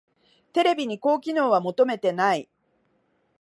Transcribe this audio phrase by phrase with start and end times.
[0.53, 2.49] テレビに高機能は求めてない